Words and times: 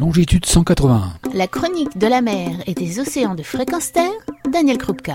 longitude 0.00 0.46
181. 0.46 1.12
La 1.34 1.46
chronique 1.46 1.98
de 1.98 2.06
la 2.06 2.22
mer 2.22 2.62
et 2.66 2.72
des 2.72 3.00
océans 3.00 3.34
de 3.34 3.42
fréquence 3.42 3.92
terre, 3.92 4.10
Daniel 4.50 4.78
Krupka. 4.78 5.14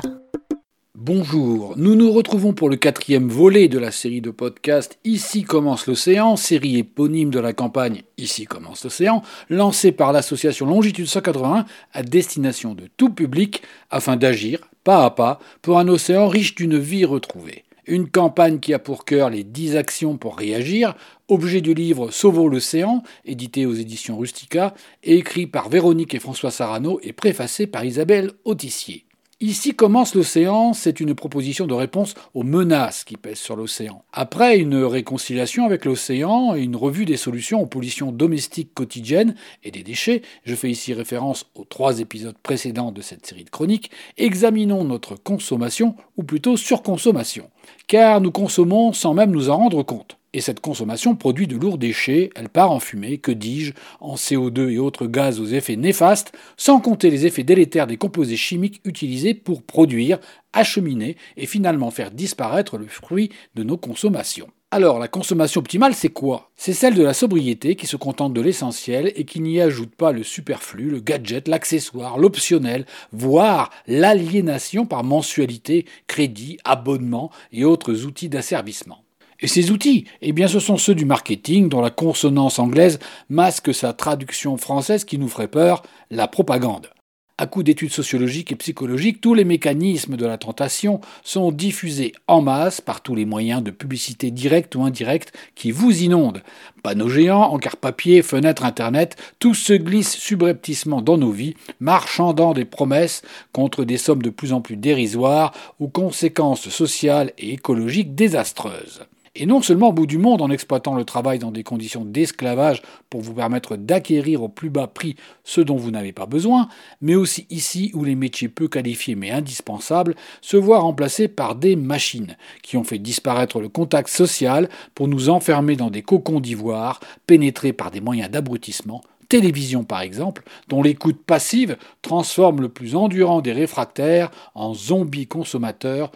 Bonjour, 0.94 1.74
nous 1.76 1.96
nous 1.96 2.12
retrouvons 2.12 2.54
pour 2.54 2.70
le 2.70 2.76
quatrième 2.76 3.28
volet 3.28 3.68
de 3.68 3.80
la 3.80 3.92
série 3.92 4.22
de 4.22 4.30
podcasts 4.30 5.00
Ici 5.04 5.42
commence 5.42 5.88
l'océan, 5.88 6.36
série 6.36 6.78
éponyme 6.78 7.32
de 7.32 7.40
la 7.40 7.52
campagne 7.52 8.04
Ici 8.20 8.46
commence 8.46 8.84
l'océan, 8.84 9.24
lancée 9.50 9.92
par 9.92 10.14
l'association 10.14 10.68
Longitude 10.68 11.08
181 11.08 11.66
à 11.92 12.04
destination 12.04 12.76
de 12.76 12.88
tout 12.96 13.10
public 13.10 13.64
afin 13.90 14.18
d'agir, 14.18 14.70
pas 14.84 15.04
à 15.04 15.10
pas, 15.10 15.40
pour 15.64 15.80
un 15.80 15.88
océan 15.88 16.28
riche 16.28 16.54
d'une 16.54 16.78
vie 16.78 17.06
retrouvée. 17.06 17.65
Une 17.88 18.10
campagne 18.10 18.60
qui 18.60 18.74
a 18.74 18.80
pour 18.80 19.06
cœur 19.06 19.30
les 19.30 19.44
10 19.44 19.76
actions 19.76 20.18
pour 20.18 20.38
réagir, 20.38 20.96
objet 21.28 21.62
du 21.62 21.74
livre 21.74 22.10
Sauvons 22.10 22.48
l'océan, 22.48 23.04
édité 23.26 23.66
aux 23.66 23.76
éditions 23.76 24.18
Rustica, 24.18 24.74
et 25.04 25.18
écrit 25.18 25.46
par 25.46 25.70
Véronique 25.70 26.16
et 26.16 26.20
François 26.20 26.52
Sarano 26.52 27.00
et 27.04 27.14
préfacé 27.14 27.68
par 27.68 27.86
Isabelle 27.86 28.32
Autissier. 28.44 29.06
Ici 29.42 29.76
commence 29.76 30.16
l'océan, 30.16 30.72
c'est 30.72 31.02
une 31.02 31.14
proposition 31.14 31.68
de 31.68 31.74
réponse 31.74 32.14
aux 32.34 32.44
menaces 32.44 33.04
qui 33.04 33.18
pèsent 33.18 33.38
sur 33.38 33.58
l'océan. 33.58 34.06
Après 34.14 34.58
une 34.58 34.78
réconciliation 34.78 35.66
avec 35.66 35.84
l'océan 35.84 36.56
et 36.56 36.62
une 36.62 36.78
revue 36.78 37.04
des 37.04 37.18
solutions 37.18 37.62
aux 37.62 37.66
pollutions 37.66 38.14
domestiques 38.14 38.74
quotidiennes 38.74 39.36
et 39.62 39.72
des 39.72 39.84
déchets, 39.84 40.22
je 40.46 40.56
fais 40.56 40.70
ici 40.70 40.94
référence 40.94 41.48
aux 41.54 41.66
trois 41.66 42.00
épisodes 42.00 42.38
précédents 42.42 42.94
de 42.94 43.02
cette 43.02 43.26
série 43.26 43.44
de 43.44 43.50
chroniques, 43.50 43.92
examinons 44.16 44.86
notre 44.86 45.16
consommation, 45.16 45.98
ou 46.16 46.24
plutôt 46.24 46.56
surconsommation. 46.56 47.50
Car 47.88 48.22
nous 48.22 48.32
consommons 48.32 48.94
sans 48.94 49.14
même 49.14 49.32
nous 49.32 49.50
en 49.50 49.58
rendre 49.58 49.84
compte. 49.84 50.18
Et 50.36 50.42
cette 50.42 50.60
consommation 50.60 51.16
produit 51.16 51.48
de 51.48 51.56
lourds 51.56 51.78
déchets, 51.78 52.30
elle 52.36 52.50
part 52.50 52.70
en 52.70 52.82
fumée, 52.82 53.20
que 53.20 53.32
dis-je, 53.32 53.72
en 54.02 54.16
CO2 54.16 54.70
et 54.70 54.80
autres 54.80 55.08
gaz 55.08 55.40
aux 55.40 55.46
effets 55.46 55.78
néfastes, 55.78 56.34
sans 56.58 56.82
compter 56.82 57.10
les 57.10 57.26
effets 57.26 57.46
délétères 57.46 57.88
des 57.88 57.96
composés 57.96 58.36
chimiques 58.36 58.82
utilisés 58.84 59.34
pour 59.34 59.64
produire, 59.64 60.20
acheminer 60.52 61.16
et 61.38 61.46
finalement 61.46 61.90
faire 61.90 62.12
disparaître 62.12 62.78
le 62.78 62.88
fruit 62.88 63.30
de 63.56 63.64
nos 63.64 63.78
consommations. 63.78 64.50
Alors, 64.72 65.00
la 65.00 65.08
consommation 65.08 65.60
optimale, 65.60 65.96
c'est 65.96 66.10
quoi? 66.10 66.52
C'est 66.58 66.74
celle 66.74 66.96
de 66.96 67.04
la 67.04 67.14
sobriété 67.14 67.78
qui 67.78 67.88
se 67.88 67.96
contente 67.96 68.34
de 68.34 68.42
l'essentiel 68.42 69.14
et 69.16 69.24
qui 69.24 69.40
n'y 69.40 69.62
ajoute 69.62 69.96
pas 69.96 70.12
le 70.12 70.24
superflu, 70.24 70.90
le 70.90 71.00
gadget, 71.00 71.48
l'accessoire, 71.48 72.18
l'optionnel, 72.18 72.86
voire 73.14 73.70
l'aliénation 73.88 74.86
par 74.86 75.06
mensualité, 75.06 75.86
crédit, 76.08 76.58
abonnement 76.66 77.32
et 77.54 77.64
autres 77.64 78.04
outils 78.04 78.28
d'asservissement. 78.28 79.05
Et 79.42 79.48
ces 79.48 79.72
outils, 79.72 80.06
eh 80.22 80.32
bien, 80.32 80.48
ce 80.48 80.60
sont 80.60 80.78
ceux 80.78 80.96
du 80.96 81.06
marketing 81.06 81.68
dont 81.68 81.82
la 81.82 81.90
consonance 81.90 82.60
anglaise 82.60 83.00
masque 83.30 83.74
sa 83.74 83.94
traduction 83.94 84.58
française 84.58 85.04
qui 85.04 85.18
nous 85.18 85.28
ferait 85.28 85.50
peur, 85.50 85.84
la 86.10 86.28
propagande. 86.28 86.90
À 87.38 87.48
coup 87.48 87.64
d'études 87.64 87.92
sociologiques 87.92 88.54
et 88.54 88.56
psychologiques, 88.56 89.20
tous 89.20 89.34
les 89.34 89.44
mécanismes 89.44 90.16
de 90.16 90.26
la 90.26 90.38
tentation 90.38 91.02
sont 91.22 91.52
diffusés 91.52 92.14
en 92.28 92.40
masse 92.40 92.80
par 92.80 93.02
tous 93.02 93.14
les 93.14 93.26
moyens 93.26 93.62
de 93.62 93.72
publicité 93.72 94.32
directe 94.32 94.74
ou 94.76 94.84
indirecte 94.84 95.34
qui 95.54 95.72
vous 95.72 96.02
inondent. 96.02 96.42
Panneaux 96.82 97.10
géants, 97.10 97.52
encarts 97.52 97.76
papier, 97.76 98.22
fenêtres 98.22 98.64
internet, 98.64 99.18
tout 99.40 99.54
se 99.54 99.74
glisse 99.74 100.16
subrepticement 100.16 101.02
dans 101.02 101.18
nos 101.18 101.32
vies, 101.32 101.56
marchandant 101.82 102.54
des 102.54 102.64
promesses 102.64 103.22
contre 103.52 103.84
des 103.84 103.98
sommes 103.98 104.24
de 104.24 104.30
plus 104.30 104.54
en 104.54 104.62
plus 104.62 104.78
dérisoires 104.78 105.52
ou 105.82 105.90
conséquences 105.90 106.70
sociales 106.70 107.34
et 107.38 107.52
écologiques 107.52 108.16
désastreuses 108.16 109.02
et 109.36 109.46
non 109.46 109.62
seulement 109.62 109.90
au 109.90 109.94
bout 109.94 110.06
du 110.06 110.18
monde 110.18 110.42
en 110.42 110.50
exploitant 110.50 110.96
le 110.96 111.04
travail 111.04 111.40
dans 111.40 111.52
des 111.52 111.64
conditions 111.64 112.06
d'esclavage 112.06 112.82
pour 113.10 113.22
vous 113.22 113.34
permettre 113.34 113.76
d'acquérir 113.76 114.42
au 114.42 114.50
plus 114.50 114.70
bas 114.70 114.88
prix 114.88 115.16
ce 115.44 115.62
dont 115.62 115.76
vous 115.76 115.92
n'avez 115.92 116.14
pas 116.14 116.26
besoin, 116.26 116.70
mais 117.02 117.16
aussi 117.16 117.46
ici 117.50 117.92
où 117.94 118.04
les 118.04 118.16
métiers 118.16 118.48
peu 118.48 118.68
qualifiés 118.68 119.16
mais 119.16 119.32
indispensables 119.32 120.16
se 120.42 120.58
voient 120.58 120.80
remplacés 120.80 121.28
par 121.28 121.56
des 121.56 121.76
machines 121.76 122.38
qui 122.64 122.78
ont 122.78 122.84
fait 122.84 123.00
disparaître 123.00 123.60
le 123.60 123.70
contact 123.70 124.08
social 124.08 124.70
pour 124.94 125.08
nous 125.08 125.30
enfermer 125.30 125.76
dans 125.76 125.90
des 125.90 126.02
cocons 126.02 126.40
d'ivoire 126.40 127.00
pénétrés 127.28 127.74
par 127.74 127.92
des 127.92 128.02
moyens 128.02 128.30
d'abrutissement 128.30 129.02
télévision 129.28 129.84
par 129.84 130.02
exemple, 130.02 130.44
dont 130.70 130.84
l'écoute 130.84 131.18
passive 131.26 131.78
transforme 132.04 132.62
le 132.62 132.70
plus 132.70 132.96
endurant 132.96 133.42
des 133.42 133.54
réfractaires 133.54 134.30
en 134.54 134.76
zombies 134.76 135.28
consommateurs, 135.28 136.12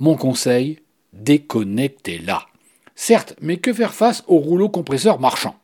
mon 0.00 0.16
conseil, 0.16 0.80
déconnectez-la. 1.12 2.46
Certes, 3.00 3.36
mais 3.40 3.58
que 3.58 3.72
faire 3.72 3.94
face 3.94 4.24
au 4.26 4.38
rouleau 4.38 4.68
compresseur 4.68 5.20
marchand? 5.20 5.54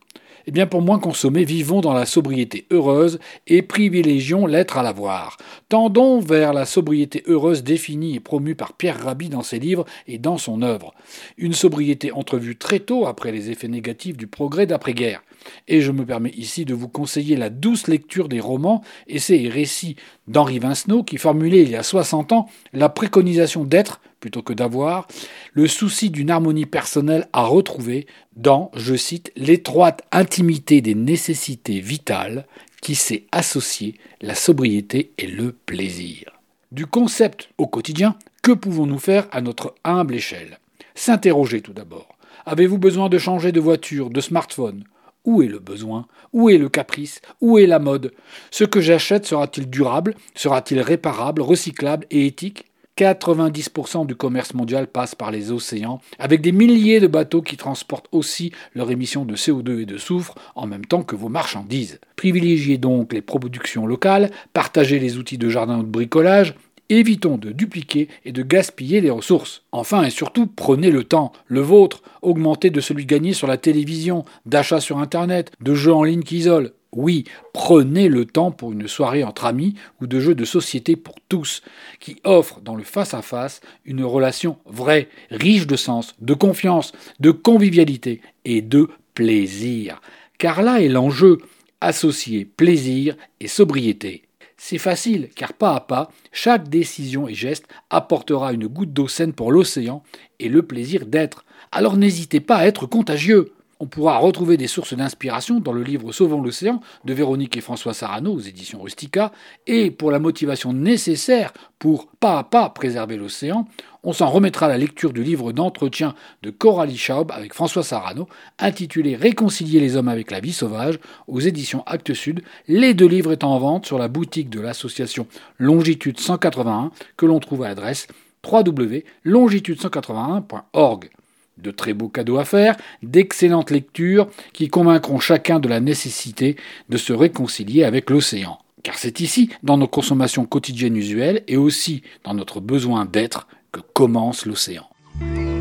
Eh 0.47 0.51
bien, 0.51 0.67
pour 0.67 0.81
moins 0.81 0.99
consommer, 0.99 1.43
vivons 1.43 1.81
dans 1.81 1.91
la 1.91 2.05
sobriété 2.05 2.65
heureuse 2.71 3.19
et 3.45 3.61
privilégions 3.61 4.45
l'être 4.45 4.77
à 4.77 4.83
l'avoir. 4.83 5.35
Tendons 5.67 6.21
vers 6.21 6.53
la 6.53 6.65
sobriété 6.65 7.23
heureuse 7.27 7.61
définie 7.61 8.15
et 8.15 8.19
promue 8.21 8.55
par 8.55 8.71
Pierre 8.71 9.03
Rabhi 9.03 9.27
dans 9.27 9.43
ses 9.43 9.59
livres 9.59 9.83
et 10.07 10.17
dans 10.17 10.37
son 10.37 10.61
œuvre. 10.61 10.93
Une 11.37 11.51
sobriété 11.51 12.13
entrevue 12.13 12.55
très 12.55 12.79
tôt 12.79 13.05
après 13.05 13.33
les 13.33 13.51
effets 13.51 13.67
négatifs 13.67 14.15
du 14.15 14.27
progrès 14.27 14.65
d'après-guerre. 14.65 15.21
Et 15.67 15.81
je 15.81 15.91
me 15.91 16.05
permets 16.05 16.33
ici 16.37 16.63
de 16.63 16.73
vous 16.73 16.87
conseiller 16.87 17.35
la 17.35 17.49
douce 17.49 17.87
lecture 17.87 18.29
des 18.29 18.39
romans, 18.39 18.81
essais 19.07 19.41
et 19.41 19.49
récits 19.49 19.97
d'Henri 20.29 20.59
Vincenot 20.59 21.03
qui 21.03 21.17
formulait 21.17 21.63
il 21.63 21.69
y 21.69 21.75
a 21.75 21.83
60 21.83 22.31
ans 22.31 22.47
la 22.71 22.87
préconisation 22.87 23.65
d'être 23.65 23.99
plutôt 24.25 24.41
que 24.41 24.53
d'avoir, 24.53 25.07
le 25.53 25.67
souci 25.67 26.09
d'une 26.09 26.31
harmonie 26.31 26.65
personnelle 26.65 27.27
à 27.31 27.43
retrouver 27.43 28.07
dans, 28.35 28.71
je 28.73 28.95
cite, 28.95 29.31
l'étroite 29.35 30.01
intimité 30.11 30.81
des 30.81 30.95
nécessités 30.95 31.79
vitales 31.79 32.47
qui 32.81 32.95
sait 32.95 33.25
associer 33.31 33.93
la 34.21 34.33
sobriété 34.33 35.11
et 35.19 35.27
le 35.27 35.51
plaisir. 35.51 36.31
Du 36.71 36.87
concept 36.87 37.49
au 37.59 37.67
quotidien, 37.67 38.15
que 38.41 38.51
pouvons-nous 38.51 38.97
faire 38.97 39.27
à 39.31 39.41
notre 39.41 39.75
humble 39.83 40.15
échelle? 40.15 40.57
S'interroger 40.95 41.61
tout 41.61 41.73
d'abord. 41.73 42.17
Avez-vous 42.47 42.79
besoin 42.79 43.09
de 43.09 43.19
changer 43.19 43.51
de 43.51 43.59
voiture, 43.59 44.09
de 44.09 44.21
smartphone? 44.21 44.85
Où 45.23 45.43
est 45.43 45.47
le 45.47 45.59
besoin? 45.59 46.07
Où 46.33 46.49
est 46.49 46.57
le 46.57 46.69
caprice? 46.69 47.21
Où 47.41 47.59
est 47.59 47.67
la 47.67 47.77
mode? 47.77 48.11
Ce 48.49 48.63
que 48.63 48.81
j'achète 48.81 49.27
sera-t-il 49.27 49.69
durable? 49.69 50.15
Sera-t-il 50.33 50.81
réparable, 50.81 51.43
recyclable 51.43 52.07
et 52.09 52.25
éthique? 52.25 52.65
90% 52.97 54.05
du 54.05 54.15
commerce 54.15 54.53
mondial 54.53 54.87
passe 54.87 55.15
par 55.15 55.31
les 55.31 55.51
océans, 55.51 55.99
avec 56.17 56.41
des 56.41 56.51
milliers 56.51 56.99
de 56.99 57.07
bateaux 57.07 57.41
qui 57.41 57.57
transportent 57.57 58.07
aussi 58.11 58.51
leurs 58.73 58.91
émissions 58.91 59.25
de 59.25 59.35
CO2 59.35 59.81
et 59.81 59.85
de 59.85 59.97
soufre 59.97 60.35
en 60.55 60.65
même 60.67 60.85
temps 60.85 61.03
que 61.03 61.15
vos 61.15 61.29
marchandises. 61.29 61.99
Privilégiez 62.15 62.77
donc 62.77 63.13
les 63.13 63.21
productions 63.21 63.85
locales, 63.85 64.31
partagez 64.53 64.99
les 64.99 65.17
outils 65.17 65.37
de 65.37 65.49
jardin 65.49 65.79
ou 65.79 65.83
de 65.83 65.87
bricolage, 65.87 66.55
évitons 66.89 67.37
de 67.37 67.51
dupliquer 67.51 68.07
et 68.23 68.31
de 68.31 68.43
gaspiller 68.43 69.01
les 69.01 69.09
ressources. 69.09 69.63
Enfin 69.71 70.03
et 70.03 70.09
surtout, 70.09 70.47
prenez 70.47 70.91
le 70.91 71.03
temps, 71.03 71.33
le 71.47 71.61
vôtre, 71.61 72.01
augmentez 72.21 72.69
de 72.69 72.81
celui 72.81 73.05
gagné 73.05 73.33
sur 73.33 73.47
la 73.47 73.57
télévision, 73.57 74.23
d'achat 74.45 74.79
sur 74.79 74.99
Internet, 74.99 75.51
de 75.61 75.73
jeux 75.73 75.93
en 75.93 76.03
ligne 76.03 76.23
qui 76.23 76.37
isolent. 76.37 76.69
Oui, 76.95 77.25
prenez 77.51 78.07
le 78.07 78.25
temps 78.25 78.51
pour 78.51 78.71
une 78.71 78.87
soirée 78.87 79.25
entre 79.25 79.45
amis 79.45 79.75
ou 80.01 80.07
de 80.07 80.19
jeux 80.21 80.33
de 80.33 80.45
société 80.45 80.95
pour 80.95 81.15
tous, 81.27 81.61
qui 81.99 82.15
offre 82.23 82.61
dans 82.61 82.75
le 82.75 82.83
face-à-face 82.83 83.59
une 83.83 84.03
relation 84.03 84.57
vraie, 84.65 85.09
riche 85.29 85.67
de 85.67 85.75
sens, 85.75 86.15
de 86.21 86.33
confiance, 86.33 86.93
de 87.19 87.31
convivialité 87.31 88.21
et 88.45 88.61
de 88.61 88.87
plaisir. 89.13 90.01
Car 90.37 90.61
là 90.61 90.81
est 90.81 90.87
l'enjeu, 90.87 91.39
associer 91.81 92.45
plaisir 92.45 93.15
et 93.41 93.49
sobriété. 93.49 94.23
C'est 94.57 94.77
facile, 94.77 95.29
car 95.35 95.51
pas 95.51 95.75
à 95.75 95.81
pas, 95.81 96.09
chaque 96.31 96.69
décision 96.69 97.27
et 97.27 97.33
geste 97.33 97.67
apportera 97.89 98.53
une 98.53 98.67
goutte 98.67 98.93
d'eau 98.93 99.09
saine 99.09 99.33
pour 99.33 99.51
l'océan 99.51 100.01
et 100.39 100.47
le 100.47 100.63
plaisir 100.63 101.05
d'être. 101.05 101.43
Alors 101.73 101.97
n'hésitez 101.97 102.39
pas 102.39 102.55
à 102.55 102.65
être 102.65 102.85
contagieux. 102.85 103.51
On 103.81 103.87
pourra 103.87 104.19
retrouver 104.19 104.55
des 104.55 104.67
sources 104.67 104.93
d'inspiration 104.93 105.59
dans 105.59 105.73
le 105.73 105.83
livre 105.83 106.13
Sauvons 106.13 106.41
l'océan 106.41 106.79
de 107.03 107.13
Véronique 107.13 107.57
et 107.57 107.61
François 107.61 107.93
Sarano 107.93 108.31
aux 108.31 108.39
éditions 108.39 108.81
Rustica, 108.81 109.33
et 109.67 109.91
pour 109.91 110.11
la 110.11 110.19
motivation 110.19 110.71
nécessaire 110.71 111.51
pour 111.77 112.07
pas 112.07 112.39
à 112.39 112.45
pas 112.45 112.69
préserver 112.69 113.17
l'océan, 113.17 113.67
on 114.03 114.13
s'en 114.13 114.29
remettra 114.29 114.67
à 114.67 114.69
la 114.69 114.77
lecture 114.77 115.11
du 115.11 115.23
livre 115.23 115.51
d'entretien 115.51 116.15
de 116.41 116.51
Coralie 116.51 116.95
Schaub 116.95 117.33
avec 117.33 117.53
François 117.53 117.83
Sarano, 117.83 118.29
intitulé 118.59 119.17
Réconcilier 119.17 119.81
les 119.81 119.97
hommes 119.97 120.07
avec 120.07 120.31
la 120.31 120.39
vie 120.39 120.53
sauvage, 120.53 120.97
aux 121.27 121.41
éditions 121.41 121.83
Actes 121.85 122.13
Sud, 122.13 122.43
les 122.69 122.93
deux 122.93 123.07
livres 123.07 123.33
étant 123.33 123.53
en 123.53 123.59
vente 123.59 123.85
sur 123.85 123.99
la 123.99 124.07
boutique 124.07 124.49
de 124.49 124.61
l'association 124.61 125.27
Longitude 125.57 126.21
181, 126.21 126.91
que 127.17 127.25
l'on 127.25 127.41
trouve 127.41 127.63
à 127.63 127.67
l'adresse 127.67 128.07
www.longitude181.org 128.49 131.09
de 131.57 131.71
très 131.71 131.93
beaux 131.93 132.09
cadeaux 132.09 132.37
à 132.37 132.45
faire, 132.45 132.75
d'excellentes 133.03 133.71
lectures 133.71 134.27
qui 134.53 134.67
convaincront 134.67 135.19
chacun 135.19 135.59
de 135.59 135.69
la 135.69 135.79
nécessité 135.79 136.55
de 136.89 136.97
se 136.97 137.13
réconcilier 137.13 137.83
avec 137.83 138.09
l'océan. 138.09 138.57
Car 138.83 138.97
c'est 138.97 139.19
ici, 139.19 139.49
dans 139.63 139.77
nos 139.77 139.87
consommations 139.87 140.45
quotidiennes 140.45 140.97
usuelles 140.97 141.43
et 141.47 141.57
aussi 141.57 142.03
dans 142.23 142.33
notre 142.33 142.59
besoin 142.59 143.05
d'être, 143.05 143.47
que 143.71 143.79
commence 143.93 144.45
l'océan. 144.45 144.87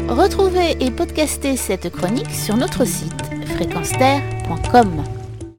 Retrouvez 0.09 0.77
et 0.81 0.91
podcastez 0.91 1.57
cette 1.57 1.91
chronique 1.91 2.31
sur 2.31 2.57
notre 2.57 2.85
site 2.85 3.13
fréquence 3.55 3.93